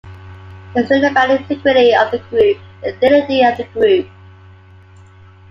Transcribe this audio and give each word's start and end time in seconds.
It's 0.75 0.89
really 0.89 1.05
about 1.09 1.27
the 1.27 1.37
integrity 1.53 1.93
of 1.93 2.09
the 2.09 2.17
group, 2.17 2.57
the 2.81 2.91
dignity 2.93 3.43
of 3.43 3.55
the 3.55 3.65
group. 3.65 4.09